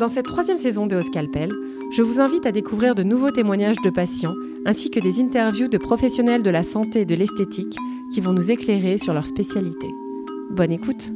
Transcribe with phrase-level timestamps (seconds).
[0.00, 1.50] Dans cette troisième saison de Scalpel,
[1.92, 4.32] je vous invite à découvrir de nouveaux témoignages de patients
[4.64, 7.76] ainsi que des interviews de professionnels de la santé et de l'esthétique
[8.10, 9.88] qui vont nous éclairer sur leur spécialité.
[10.52, 11.12] Bonne écoute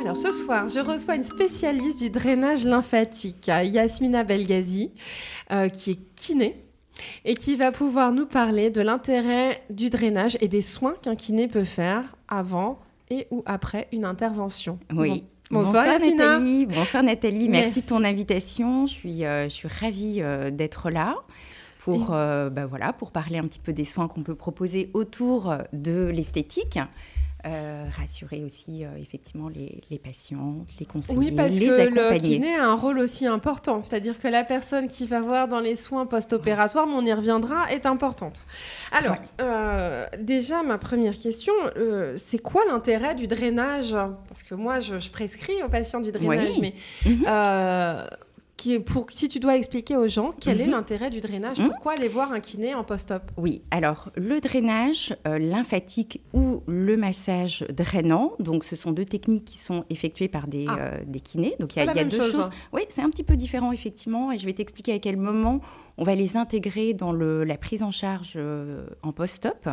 [0.00, 4.90] alors ce soir, je reçois une spécialiste du drainage lymphatique, Yasmina Belgazi,
[5.52, 6.60] euh, qui est kiné
[7.24, 11.46] et qui va pouvoir nous parler de l'intérêt du drainage et des soins qu'un kiné
[11.46, 12.80] peut faire avant
[13.10, 14.80] et ou après une intervention.
[14.92, 15.22] Oui.
[15.52, 16.66] Bonsoir, Nathalie.
[16.66, 17.48] Bonsoir Nathalie.
[17.48, 18.86] Merci, de ton invitation.
[18.86, 21.16] Je suis, euh, je suis ravie euh, d'être là
[21.78, 26.06] pour, bah, voilà, pour parler un petit peu des soins qu'on peut proposer autour de
[26.06, 26.78] l'esthétique.
[27.44, 32.54] Euh, rassurer aussi euh, effectivement les, les, patients, les conseiller, oui, parce que le kiné
[32.54, 33.82] a un rôle aussi important.
[33.82, 37.68] C'est-à-dire que la personne qui va voir dans les soins post-opératoires, mais on y reviendra,
[37.72, 38.42] est importante.
[38.92, 41.52] Alors, euh, déjà, ma première question,
[42.14, 43.96] c'est quoi l'intérêt du drainage?
[44.28, 46.74] Parce que moi, je, prescris aux patients du drainage, mais...
[48.86, 50.72] Pour, si tu dois expliquer aux gens quel est mhm.
[50.72, 51.68] l'intérêt du drainage, mhm.
[51.68, 53.22] pourquoi aller voir un kiné en post-op?
[53.36, 59.44] Oui, alors le drainage euh, lymphatique ou le massage drainant, donc ce sont deux techniques
[59.44, 60.76] qui sont effectuées par des, ah.
[60.78, 61.56] euh, des kinés.
[61.58, 62.40] Donc il y a, deux choses.
[62.40, 62.50] Hein.
[62.72, 65.60] Oui, c'est un petit peu différent effectivement, et je vais t'expliquer à quel moment
[65.98, 69.68] on va les intégrer dans le, la prise en charge euh, en post-op.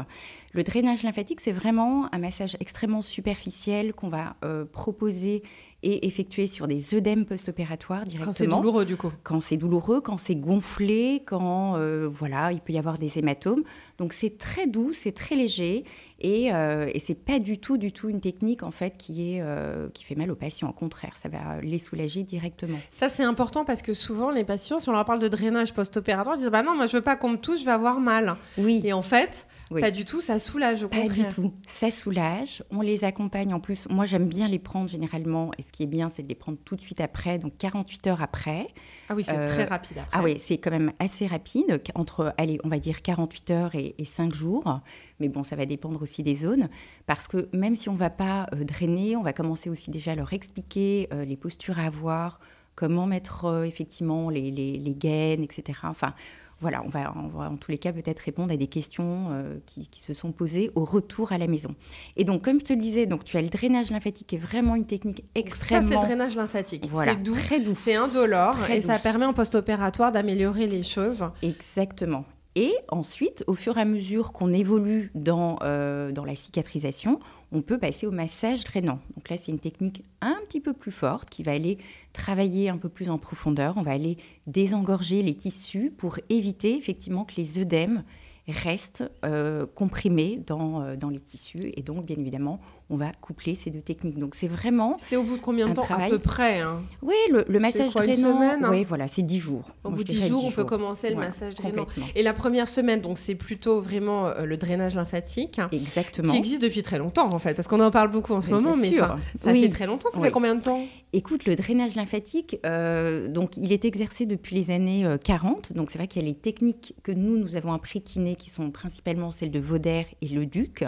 [0.53, 4.35] Le drainage lymphatique, c'est vraiment un massage extrêmement superficiel qu'on va
[4.71, 5.43] proposer
[5.81, 8.31] et effectué sur des œdèmes post-opératoires directement.
[8.31, 9.11] Quand c'est douloureux, du coup.
[9.23, 13.63] Quand c'est douloureux, quand c'est gonflé, quand euh, voilà, il peut y avoir des hématomes.
[13.99, 15.83] Donc c'est très doux, c'est très léger
[16.21, 19.41] et, euh, et c'est pas du tout, du tout une technique en fait qui est
[19.41, 20.69] euh, qui fait mal aux patients.
[20.69, 22.77] Au contraire, ça va les soulager directement.
[22.91, 26.35] Ça c'est important parce que souvent les patients, si on leur parle de drainage post-opératoire,
[26.35, 28.37] ils disent bah non, moi je veux pas qu'on me touche, je vais avoir mal.
[28.57, 28.81] Oui.
[28.85, 31.27] Et en fait, pas du tout, ça soulage au pas contraire.
[31.27, 32.63] Pas du tout, ça soulage.
[32.71, 33.87] On les accompagne en plus.
[33.89, 36.57] Moi j'aime bien les prendre généralement et ce qui est bien, c'est de les prendre
[36.63, 38.67] tout de suite après, donc 48 heures après.
[39.09, 40.19] Ah oui, c'est euh, très rapide après.
[40.19, 43.88] Ah oui, c'est quand même assez rapide, entre, allez, on va dire 48 heures et,
[44.03, 44.81] 5 jours.
[45.19, 46.69] Mais bon, ça va dépendre aussi des zones.
[47.05, 50.11] Parce que même si on ne va pas euh, drainer, on va commencer aussi déjà
[50.11, 52.39] à leur expliquer euh, les postures à avoir,
[52.75, 55.79] comment mettre effectivement les, les, les gaines, etc.
[55.83, 56.13] Enfin,
[56.61, 57.13] voilà, on va,
[57.49, 60.83] en tous les cas peut-être répondre à des questions euh, qui, se sont posées au
[60.83, 61.73] retour à la maison.
[62.17, 64.39] Et donc, comme je te le disais, donc tu as le drainage lymphatique qui est
[64.39, 65.87] vraiment une technique extrêmement.
[65.87, 66.89] ça, c'est le drainage lymphatique.
[66.91, 67.75] Voilà, c'est doux, très doux.
[67.79, 71.25] C'est indolore et ça permet en post-opératoire d'améliorer les choses.
[71.41, 72.25] Exactement.
[72.59, 77.21] Et ensuite, au fur et à mesure qu'on évolue dans, euh, dans la cicatrisation,
[77.53, 78.99] on peut passer au massage drainant.
[79.15, 81.77] Donc là, c'est une technique un petit peu plus forte qui va aller
[82.11, 83.75] travailler un peu plus en profondeur.
[83.77, 88.03] On va aller désengorger les tissus pour éviter effectivement que les œdèmes
[88.49, 91.71] restent euh, comprimés dans, euh, dans les tissus.
[91.77, 94.17] Et donc, bien évidemment, on va coupler ces deux techniques.
[94.17, 94.95] Donc c'est vraiment.
[94.99, 95.85] C'est au bout de combien de temps?
[95.89, 98.41] À peu près hein Oui, le, massage drainant.
[98.41, 98.69] Hein?
[98.71, 99.63] Oui, voilà, c'est 10 jours.
[99.83, 101.87] Au bout de 10 jours, on peut commencer le massage drainant.
[102.15, 105.61] Et la première semaine, donc c'est plutôt vraiment euh, le drainage lymphatique.
[105.71, 106.31] Exactement.
[106.31, 108.71] Qui existe depuis très longtemps en fait, parce qu'on en parle beaucoup en ce moment,
[108.79, 109.17] mais ça
[109.53, 110.09] fait très longtemps.
[110.11, 110.81] Ça fait combien de temps?
[111.11, 115.71] Écoute, le drainage lymphatique, euh, donc il est exercé depuis les années 40.
[115.71, 118.35] Euh, donc c'est vrai qu'il y a les techniques que nous nous avons appris kiné,
[118.35, 120.85] qui sont principalement celles de Vauder et le Duc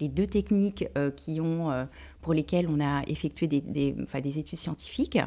[0.00, 1.84] les deux techniques euh, qui ont, euh,
[2.20, 5.18] pour lesquelles on a effectué des, des, des études scientifiques.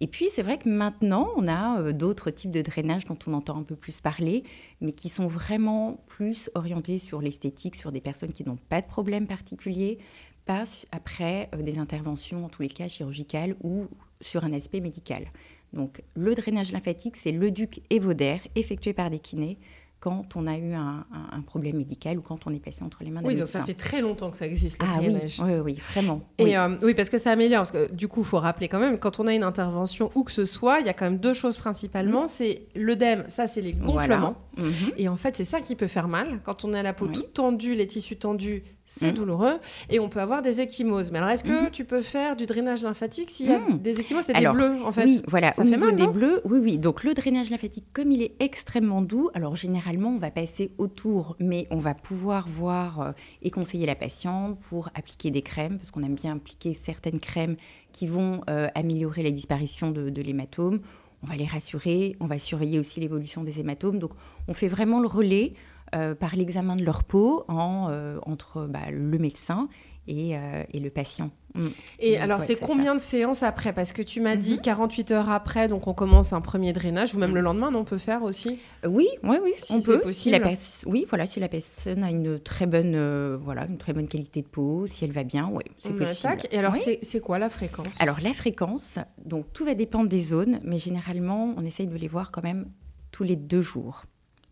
[0.00, 3.34] Et puis, c'est vrai que maintenant, on a euh, d'autres types de drainage dont on
[3.34, 4.44] entend un peu plus parler,
[4.80, 8.86] mais qui sont vraiment plus orientés sur l'esthétique, sur des personnes qui n'ont pas de
[8.86, 9.98] problème particulier,
[10.44, 13.86] pas après des interventions, en tous les cas chirurgicales ou
[14.20, 15.26] sur un aspect médical.
[15.72, 19.58] Donc, le drainage lymphatique, c'est le duc Vauder, effectué par des kinés
[20.04, 21.06] quand on a eu un,
[21.46, 23.72] problème médical ou quand on est passé entre les mains d'un Oui, donc ça fait
[23.72, 24.78] très longtemps que ça existe.
[24.80, 26.20] ah oui, oui, oui, vraiment.
[26.36, 26.56] Et oui.
[26.56, 26.92] Euh, oui.
[26.92, 27.60] parce que ça améliore.
[27.60, 30.22] Parce que du coup, il faut rappeler quand même, quand on a une intervention où
[30.22, 32.24] que ce soit, il y a quand même deux choses principalement.
[32.24, 32.28] Mm.
[32.28, 34.36] C'est l'œdème, ça c'est les gonflements.
[34.58, 34.92] Mm-hmm.
[34.98, 36.40] Et en fait, c'est ça qui peut faire mal.
[36.44, 39.14] Quand on a la peau toute tendue, les tissus tendus, c'est mmh.
[39.14, 39.58] douloureux
[39.88, 41.10] et on peut avoir des échymoses.
[41.10, 41.70] Mais alors, est-ce que mmh.
[41.70, 43.78] tu peux faire du drainage lymphatique s'il y a mmh.
[43.78, 45.04] des échymoses C'est des bleus, en fait.
[45.04, 45.52] Oui, voilà.
[45.52, 46.78] Ça Au fait mal, des bleus, oui, oui.
[46.78, 51.36] Donc, le drainage lymphatique, comme il est extrêmement doux, alors généralement, on va passer autour,
[51.38, 55.90] mais on va pouvoir voir euh, et conseiller la patiente pour appliquer des crèmes, parce
[55.90, 57.56] qu'on aime bien appliquer certaines crèmes
[57.92, 60.80] qui vont euh, améliorer la disparition de, de l'hématome.
[61.22, 63.98] On va les rassurer, on va surveiller aussi l'évolution des hématomes.
[63.98, 64.10] Donc,
[64.46, 65.54] on fait vraiment le relais.
[65.94, 69.68] Euh, par l'examen de leur peau en, euh, entre bah, le médecin
[70.08, 70.32] et,
[70.72, 71.30] et le patient.
[71.54, 71.66] Mm.
[72.00, 73.72] Et alors, c'est combien de séances après?
[73.72, 75.16] Parce que tu m'as dit 48 mhm.
[75.16, 77.44] heures après, donc on commence un premier drainage, ou même le mm.
[77.44, 78.58] lendemain, on peut faire aussi?
[78.84, 80.02] Euh, Oui, oui, oui, on peut.
[80.06, 80.40] Si la
[80.86, 84.42] oui, voilà, si la personne a une très bonne, euh, voilà, une très bonne qualité
[84.42, 86.36] de peau, si elle va bien, oui, c'est possible.
[86.50, 88.00] Et alors, c'est quoi la fréquence?
[88.00, 92.08] Alors, la fréquence, donc tout va dépendre des zones, mais généralement, on essaye de les
[92.08, 92.66] voir quand même
[93.12, 94.04] tous les deux jours,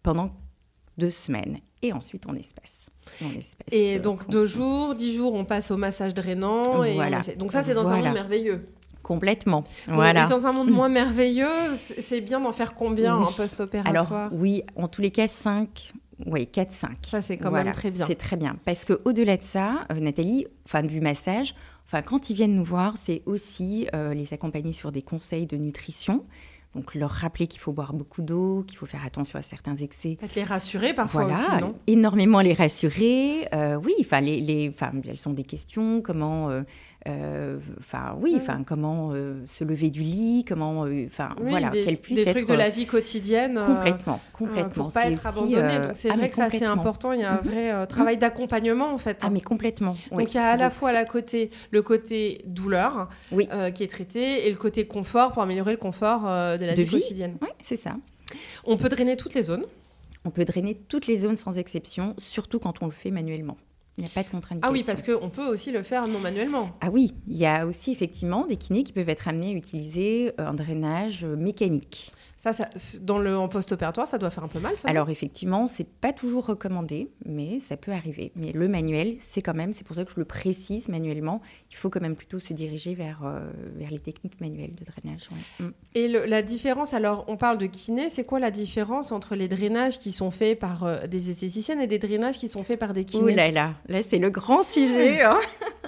[0.05, 0.31] pendant
[0.99, 2.89] deux semaines et ensuite on espace.
[3.71, 6.85] et donc deux jours, dix jours, on passe au massage drainant.
[6.85, 7.21] Et voilà.
[7.37, 8.67] Donc ça, c'est dans un monde merveilleux.
[9.03, 9.65] Complètement.
[9.89, 10.27] voilà.
[10.27, 14.89] dans un monde moins merveilleux, c'est bien d'en faire combien en post-opératoire Alors oui, en
[14.89, 15.93] tous les cas, 5.
[16.27, 16.89] Oui, 4-5.
[17.03, 18.07] Ça, c'est quand même très bien.
[18.07, 18.57] C'est très bien.
[18.65, 21.55] Parce qu'au-delà de ça, euh, Nathalie, enfin, du massage,
[21.87, 25.57] enfin, quand ils viennent nous voir, c'est aussi euh, les accompagner sur des conseils de
[25.57, 26.25] nutrition.
[26.75, 30.17] Donc leur rappeler qu'il faut boire beaucoup d'eau, qu'il faut faire attention à certains excès.
[30.19, 31.75] Peut-être les rassurer parfois voilà, aussi, non?
[31.87, 33.47] énormément les rassurer.
[33.55, 34.73] Euh, oui, enfin les, les,
[35.07, 36.63] elles sont des questions, comment euh,
[37.07, 42.25] enfin, oui, enfin, comment euh, se lever du lit, comment, euh, enfin, voilà, qu'elle puisse
[42.25, 43.61] des trucs de la vie quotidienne.
[43.67, 44.85] complètement, complètement.
[44.85, 45.81] pour pas être abandonnée.
[45.81, 47.13] Donc c'est ah, vrai que ça c'est important.
[47.13, 47.49] Il y a un mhm.
[47.49, 49.21] vrai travail d'accompagnement en fait.
[49.23, 49.95] Ah mais complètement.
[50.11, 53.49] Donc il y a à la fois la côté, le côté douleur, oui.
[53.75, 57.37] qui est traité, et le côté confort pour améliorer le confort de la vie, quotidienne.
[57.43, 57.97] Oui, c'est ça.
[58.65, 59.65] On peut drainer toutes les zones.
[60.25, 63.57] On peut drainer toutes les zones sans exception, surtout quand on le fait manuellement.
[63.99, 66.71] Il n'y a pas de Ah oui, parce qu'on peut aussi le faire non manuellement.
[66.81, 70.33] Ah oui, il y a aussi effectivement des kinés qui peuvent être amenés à utiliser
[70.39, 72.11] un drainage mécanique.
[72.43, 72.69] Ça,
[73.03, 76.13] dans le en post-opératoire, ça doit faire un peu mal, ça Alors effectivement, c'est pas
[76.13, 78.33] toujours recommandé, mais ça peut arriver.
[78.35, 81.41] Mais le manuel, c'est quand même, c'est pour ça que je le précise manuellement,
[81.71, 85.29] il faut quand même plutôt se diriger vers, euh, vers les techniques manuelles de drainage.
[85.61, 85.69] Mm.
[85.95, 90.01] Et la différence, alors on parle de kiné, c'est quoi la différence entre les drainages
[90.01, 93.05] qui sont faits par euh, des esthéticiennes et des drainages qui sont faits par des
[93.05, 93.23] kinés?
[93.23, 95.39] Ouh là là, là c'est le grand sujet hein.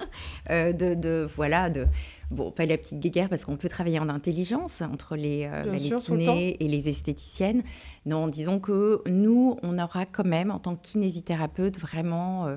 [0.50, 1.88] euh, de, de, voilà, de
[2.34, 6.56] Bon, pas la petite guéguerre parce qu'on peut travailler en intelligence entre les, euh, kinés
[6.58, 7.62] et les esthéticiennes.
[8.06, 12.56] Non, disons que nous, on aura quand même, en tant que kinésithérapeute, vraiment euh,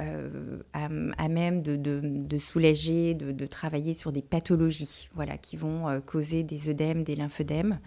[0.00, 6.42] euh, à, même de, soulager, de, de, travailler sur des pathologies voilà, qui vont causer
[6.42, 7.78] des œdèmes, des lymphœdèmes.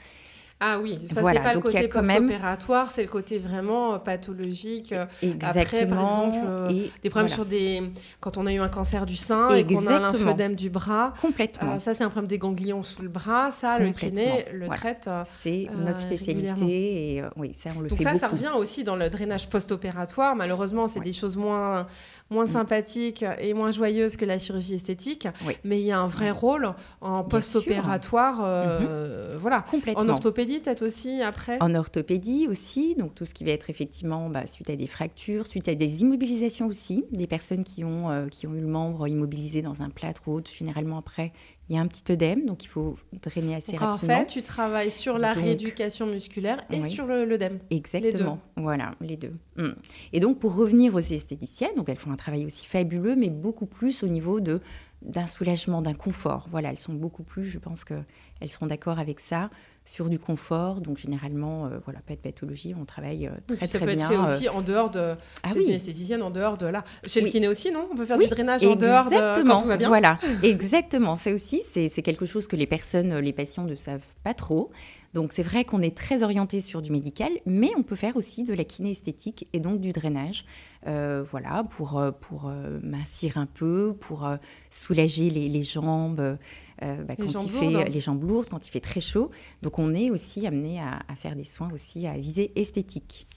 [0.61, 4.95] Ah oui, ça c'est pas le côté post-opératoire, c'est le côté vraiment euh, pathologique.
[5.21, 5.33] Exactement.
[5.43, 7.83] Euh, après, par exemple, euh, des problèmes sur des...
[8.21, 11.13] Quand on a eu un cancer du sein et qu'on a un lymphodème du bras.
[11.21, 11.77] Complètement.
[11.79, 13.51] ça, c'est un problème des ganglions sous le bras.
[13.51, 18.15] Ça, le kiné le traite C'est notre spécialité et oui, ça, on le Donc ça,
[18.15, 20.37] ça revient aussi dans le drainage post-opératoire.
[20.37, 21.85] Malheureusement, c'est des choses moins
[22.29, 22.51] moins mm.
[22.51, 25.27] sympathique et moins joyeuse que la chirurgie esthétique,
[25.63, 29.37] mais il y a un vrai rôle en post-opératoire, euh, mm-hmm.
[29.37, 29.65] voilà.
[29.95, 31.57] En orthopédie peut-être aussi après?
[31.61, 35.47] En orthopédie aussi, donc tout ce qui va être effectivement bah, suite à des fractures,
[35.47, 39.07] suite à des immobilisations aussi, des personnes qui ont, euh, qui ont eu le membre
[39.07, 41.31] immobilisé dans un plâtre ou autre, généralement après
[41.69, 44.15] il y a un petit œdème, donc il faut drainer assez rapidement.
[44.15, 47.59] En fait, tu travailles sur la rééducation musculaire et sur l'œdème.
[47.71, 49.33] Exactement, voilà, les deux.
[49.57, 49.71] Mm.
[50.13, 53.65] Et donc, pour revenir aux esthéticiennes, donc elles font un travail aussi fabuleux, mais beaucoup
[53.65, 54.61] plus au niveau de
[55.01, 56.47] d'un soulagement, d'un confort.
[56.49, 59.51] Voilà, elles sont beaucoup plus, je pense qu'elles seront d'accord avec ça,
[59.85, 60.81] sur du confort.
[60.81, 63.97] Donc généralement, euh, voilà, pas de pathologie, on travaille euh, très très bien.
[63.99, 65.65] Ça peut être fait aussi en dehors de ah chez oui.
[65.67, 66.83] une esthéticienne, en dehors de là.
[67.05, 67.87] Chez le kiné aussi, non?
[67.91, 69.87] On peut faire du drainage en dehors de quand tout va bien.
[69.87, 71.15] Voilà, exactement.
[71.15, 74.71] C'est aussi, c'est quelque chose que les personnes, les patients ne savent pas trop.
[75.13, 78.43] Donc c'est vrai qu'on est très orienté sur du médical, mais on peut faire aussi
[78.43, 80.43] de la kiné esthétique et donc du drainage,
[80.87, 82.51] euh, voilà, pour, pour
[82.83, 84.27] mincir un peu, pour
[84.69, 86.37] soulager les, les jambes,
[86.83, 89.31] euh, bah, quand il fait les jambes lourdes, quand il fait très chaud.
[89.61, 93.27] Donc on est aussi amené à, faire des soins aussi à visée esthétique.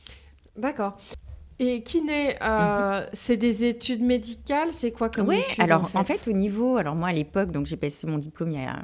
[0.57, 0.99] D'accord.
[1.61, 3.07] Et kiné, euh, mhm.
[3.15, 4.69] c'est des études médicales?
[4.73, 6.77] C'est quoi comme Oui, alors en fait, au niveau.
[6.77, 8.81] Alors moi à l'époque, donc j'ai passé mon diplôme il y a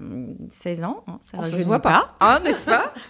[0.51, 1.05] 16 hum, ans.
[1.07, 2.93] Hein, ça ne oh, se voit pas, hein, n'est-ce pas?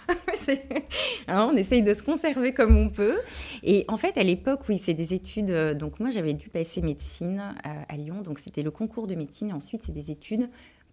[1.27, 3.17] Hein, On essaye de se conserver comme on peut.
[3.63, 5.49] Et en fait, à l'époque, oui, c'est des études.
[5.49, 8.21] Euh, donc moi j'avais dû passer médecine à Lyon.
[8.21, 9.49] Donc c'était le concours de médecine.
[9.49, 10.47] Et ensuite, c'est des études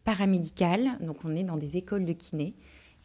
[0.04, 0.98] paramédicale.
[1.00, 2.54] Donc, on est dans des écoles de kiné.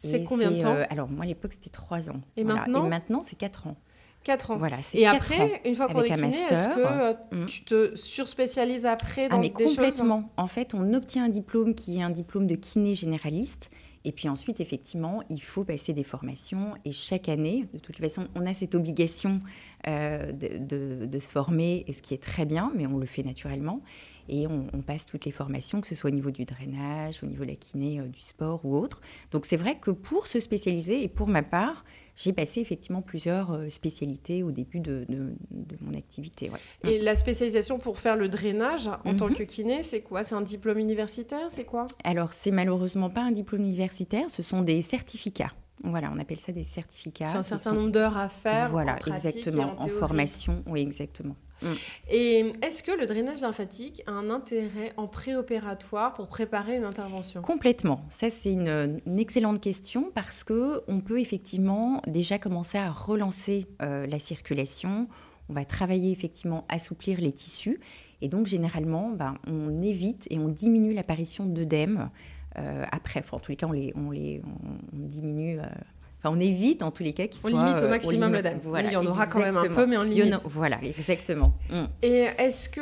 [0.00, 2.20] C'est combien de temps euh, Alors, moi, à l'époque, c'était trois ans.
[2.36, 3.76] Et maintenant Et maintenant, c'est quatre ans.
[4.24, 4.58] Quatre ans.
[4.58, 7.46] Voilà, et après, une fois qu'on est kiné, est-ce que euh, mm.
[7.46, 10.30] tu te surspécialises après ah, dans ah, mais complètement.
[10.36, 13.70] en fait, on obtient un diplôme qui est un diplôme de kiné généraliste.
[14.04, 16.74] Et puis ensuite, effectivement, il faut passer des formations.
[16.84, 19.40] Et chaque année, de toute façon, on a cette obligation
[19.86, 23.22] euh, de, de, se former, et ce qui est très bien, mais on le fait
[23.22, 23.82] naturellement
[24.28, 27.44] et on, passe toutes les formations, que ce soit au niveau du drainage, au niveau
[27.44, 29.00] de la kiné, euh, du sport ou autre.
[29.32, 31.84] Donc c'est vrai que pour se spécialiser, et pour ma part,
[32.16, 35.06] j'ai passé effectivement plusieurs euh, spécialités au début de,
[35.80, 36.50] mon activité.
[36.84, 39.34] Et la spécialisation pour faire le drainage en tant mhm.
[39.34, 40.24] que kiné, c'est quoi?
[40.24, 41.48] C'est un diplôme universitaire?
[41.50, 41.86] C'est quoi?
[42.04, 45.52] Alors, c'est malheureusement pas un diplôme universitaire, ce sont des certificats.
[45.84, 47.28] Voilà, on appelle ça des certificats.
[47.28, 48.70] C'est un certain nombre d'heures à faire.
[48.70, 49.76] Voilà, exactement.
[49.78, 51.36] En, formation, oui, exactement.
[51.62, 51.66] Mm.
[52.10, 57.42] Et est-ce que le drainage lymphatique a un intérêt en préopératoire pour préparer une intervention?
[57.42, 58.04] Complètement.
[58.10, 64.06] Ça, c'est une, excellente question parce que on peut effectivement déjà commencer à relancer euh,
[64.06, 65.08] la circulation.
[65.48, 67.80] On va travailler effectivement assouplir les tissus.
[68.20, 72.10] Et donc, généralement, ben, on évite et on diminue l'apparition d'œdèmes
[72.58, 73.22] euh, après.
[73.30, 75.60] en tous les cas, on, les, on, les, on, diminue.
[75.60, 75.64] Euh,
[76.18, 77.50] enfin, on évite en tous les cas qu'ils soient.
[77.52, 79.86] On limite au euh, maximum le Voilà, il y en aura quand même un peu,
[79.86, 80.36] mais on limite.
[80.44, 81.54] voilà, exactement.
[81.70, 81.84] Mm.
[82.02, 82.80] Et est-ce que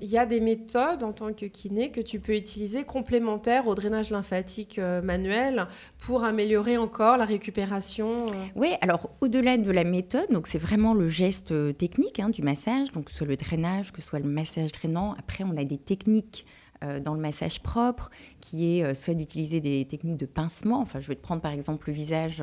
[0.00, 3.74] il y a des méthodes en tant que kiné que tu peux utiliser complémentaires au
[3.74, 5.66] drainage lymphatique manuel
[6.00, 8.24] pour améliorer encore la récupération
[8.54, 12.92] Oui, alors au-delà de la méthode, donc c'est vraiment le geste technique hein, du massage,
[12.92, 15.14] donc que ce soit le drainage, que ce soit le massage drainant.
[15.18, 16.60] Après, on a des techniques euh,
[17.00, 18.10] dans le massage propre,
[18.40, 20.80] qui est euh, soit d'utiliser des techniques de pincement.
[20.80, 22.42] Enfin, je vais te prendre par exemple le visage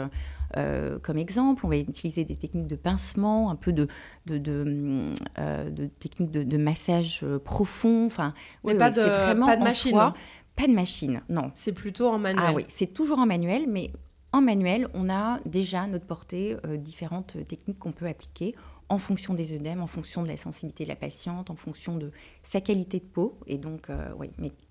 [0.58, 1.66] euh, comme exemple.
[1.66, 3.88] On va utiliser des techniques de pincement, un peu de,
[4.26, 8.06] de, de, techniques de, massage profond.
[8.06, 8.34] Enfin,
[8.64, 9.98] Mais pas, de, vraiment pas de machine.
[9.98, 10.14] Hein.
[10.56, 11.52] Pas de machine, non.
[11.56, 12.46] C'est plutôt en manuel.
[12.48, 13.92] Ah oui, c'est toujours en manuel, mais
[14.34, 18.54] en manuel, on a déjà à notre portée différentes techniques qu'on peut appliquer
[18.92, 22.12] en fonction des œdèmes, en fonction de la sensibilité de la patiente, en fonction de
[22.44, 24.10] sa qualité de peau, et donc, euh,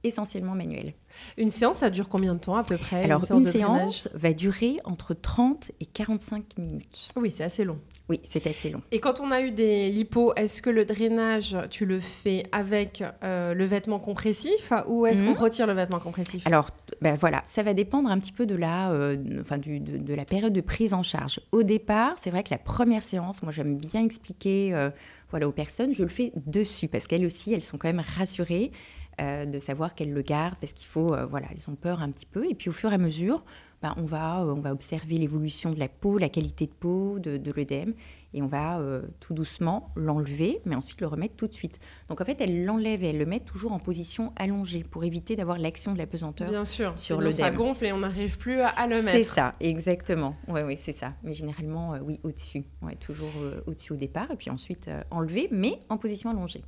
[0.05, 0.95] essentiellement manuel.
[1.37, 4.79] Une séance, ça dure combien de temps à peu près Alors, une séance, va durer
[4.85, 7.11] entre 30 et 45 minutes.
[7.17, 7.79] Oui, c'est assez long.
[8.09, 8.83] Oui, c'est assez long.
[8.91, 13.05] Et quand on a eu des lipos, est-ce que le drainage, tu le fais avec
[13.23, 15.37] euh, le vêtement compressif ou est-ce qu'on mhm.
[15.37, 16.47] retire le vêtement compressif?
[16.47, 19.99] Alors, ben voilà, ça va dépendre un petit peu de la, euh, enfin, du, de,
[19.99, 21.41] de, la période de prise en charge.
[21.53, 24.91] Au départ, c'est vrai que la première séance, moi j'aime bien expliquer euh,
[25.31, 28.73] voilà, aux personnes, je le fais dessus parce qu'elles aussi, elles sont quand même rassurées
[29.21, 32.11] euh, de savoir qu'elles le gardent parce qu'il faut, euh, voilà, elles ont peur un
[32.11, 32.49] petit peu.
[32.49, 33.45] Et puis au fur et à mesure,
[33.83, 37.37] ben, on, va, on va observer l'évolution de la peau, la qualité de peau, de,
[37.37, 37.95] de l'œdème
[38.33, 38.81] et on va
[39.19, 41.81] tout doucement l'enlever, mais ensuite le remettre tout de suite.
[42.09, 45.35] Donc en fait, elle l'enlève et elle le met toujours en position allongée pour éviter
[45.35, 48.61] d'avoir l'action de la pesanteur Bien sûr, sur le ça gonfle et on n'arrive plus
[48.61, 49.17] à, le mettre.
[49.17, 50.37] C'est ça, exactement.
[50.47, 51.15] Oui, oui, c'est ça.
[51.25, 52.63] Mais généralement, oui, au-dessus.
[52.83, 53.33] Ouais, toujours
[53.67, 56.63] au-dessus au départ et puis ensuite enlever, mais en position allongée.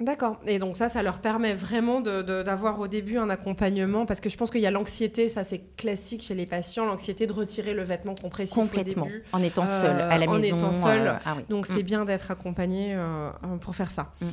[0.00, 0.38] D'accord.
[0.46, 4.36] Et donc ça, ça leur permet vraiment d'avoir au début un accompagnement, parce que je
[4.36, 7.82] pense qu'il y a l'anxiété, ça c'est classique chez les patients, l'anxiété de retirer le
[7.82, 10.56] vêtement compressif Complètement, au début, en étant seul à la maison.
[10.56, 11.08] En étant seul.
[11.08, 11.82] Euh, ah donc c'est mm.
[11.82, 14.12] bien d'être accompagné euh, pour faire ça.
[14.20, 14.26] Mm.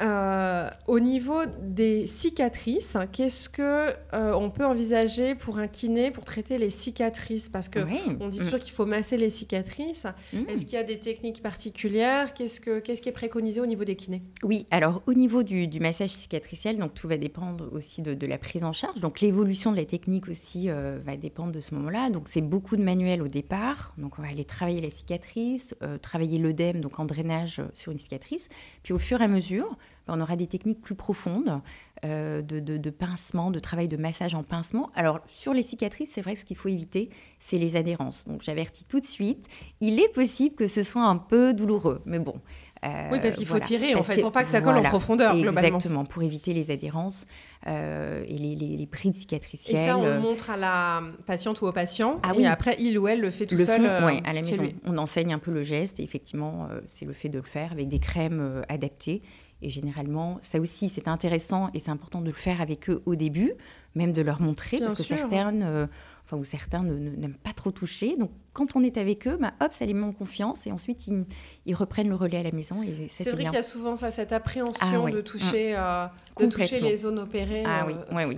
[0.00, 6.24] Euh, au niveau des cicatrices, qu'est-ce que euh, on peut envisager pour un kiné pour
[6.24, 7.48] traiter les cicatrices?
[7.48, 7.80] Parce que
[8.20, 8.44] on dit mm.
[8.44, 10.06] toujours qu'il faut masser les cicatrices.
[10.32, 10.48] Mm.
[10.48, 12.32] Est-ce qu'il y a des techniques particulières?
[12.32, 14.22] Qu'est-ce que qu'est-ce qui est préconisé au niveau des kinés?
[14.44, 18.62] Oui, alors au niveau du, massage cicatriciel, donc tout va dépendre aussi de, la prise
[18.62, 19.00] en charge.
[19.00, 22.10] Donc l'évolution de la technique aussi euh, va dépendre de ce moment-là.
[22.10, 23.94] Donc c'est beaucoup de manuels au départ.
[23.98, 28.48] Donc on va aller travailler la cicatrice, travailler l'œdème, donc en drainage sur une cicatrice.
[28.82, 29.76] Puis au fur et à mesure
[30.08, 31.60] on aura des techniques plus profondes
[32.04, 34.90] euh, de, pincement, de travail de massage en pincement.
[34.94, 38.26] Alors, sur les cicatrices, c'est vrai que ce qu'il faut éviter, c'est les adhérences.
[38.26, 39.46] Donc, j'avertis tout de suite,
[39.80, 42.40] il est possible que ce soit un peu douloureux, mais bon.
[42.84, 45.34] Euh, oui, parce qu'il faut tirer, en fait, pour pas que ça colle en profondeur,
[45.34, 45.76] globalement.
[45.78, 47.26] Exactement, pour éviter les adhérences
[47.66, 49.76] euh, et les, les, les, prises cicatricielles.
[49.76, 52.46] Et ça, on montre à la patiente ou au patient, ah, et oui.
[52.46, 54.68] après, il ou elle le fait tout seul Oui, à la maison.
[54.86, 57.88] On enseigne un peu le geste, et effectivement, c'est le fait de le faire avec
[57.88, 59.22] des crèmes adaptées
[59.62, 63.16] et généralement, ça aussi, c'est intéressant et c'est important de le faire avec eux au
[63.16, 63.52] début,
[63.94, 65.86] même de leur montrer, parce que certaines, euh,
[66.24, 68.16] enfin, ou certains n'aiment pas trop toucher.
[68.16, 71.06] Donc, quand on est avec eux, bah, hop, ça les met en confiance et ensuite
[71.06, 71.24] ils,
[71.64, 72.80] ils reprennent le relais à la maison.
[73.08, 75.78] C'est vrai qu'il y a souvent ça, cette appréhension ah de, toucher, mmh.
[75.78, 76.06] euh,
[76.40, 77.62] de toucher les zones opérées.
[77.64, 78.36] Ah oui, euh, oui,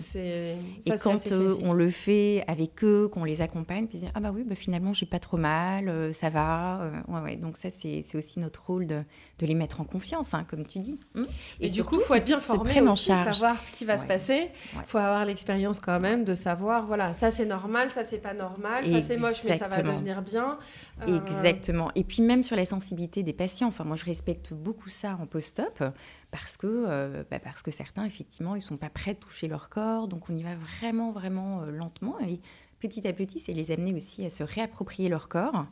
[0.85, 4.21] et quand euh, on le fait avec eux, qu'on les accompagne, puis ils disent Ah
[4.21, 6.91] bah oui, bah, finalement, j'ai pas trop mal, ça va.
[7.09, 7.37] ouais, ouais.
[7.37, 9.03] Donc, ça, c'est aussi notre rôle de,
[9.39, 10.99] de, les mettre en confiance, hein, comme tu dis.
[11.15, 11.25] Mmh.
[11.61, 14.51] Et, du coup, il faut être bien formé aussi, savoir ce qui va se passer.
[14.75, 18.35] Il faut avoir l'expérience quand même de savoir voilà, ça c'est normal, ça c'est pas
[18.35, 20.59] normal, ça c'est moche, mais ça va devenir bien.
[21.03, 21.91] Euh, Exactement.
[21.95, 25.27] Et puis même sur la sensibilité des patients, enfin moi je respecte beaucoup ça en
[25.27, 25.83] post-op
[26.31, 29.69] parce que, euh, bah, parce que certains, effectivement, ils sont pas prêts de toucher leur
[29.69, 32.17] corps, donc on y va vraiment, vraiment euh, lentement.
[32.21, 32.41] Et
[32.79, 35.67] petit à petit, c'est les amener aussi à se réapproprier leur corps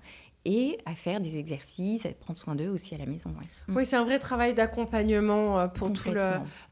[0.45, 3.31] et à faire des exercices, à prendre soin d'eux aussi à la maison.
[3.69, 3.77] Mm.
[3.77, 6.23] Oui, c'est un vrai travail d'accompagnement pour, tout le,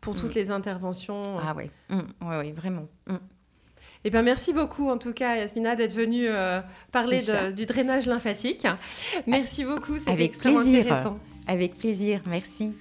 [0.00, 0.38] pour toutes mm.
[0.38, 1.38] les interventions.
[1.38, 2.28] Ah oui, mm.
[2.28, 2.86] ouais, ouais, vraiment.
[4.06, 6.60] Eh ben, merci beaucoup, en tout cas, Yasmina, d'être venue euh,
[6.92, 7.22] parler
[7.56, 8.64] du drainage lymphatique.
[9.26, 11.18] Merci beaucoup, c'était extrêmement intéressant.
[11.48, 12.72] Avec plaisir, merci.